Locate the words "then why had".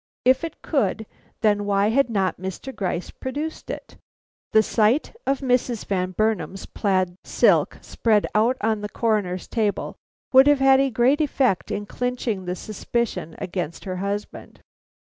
1.41-2.09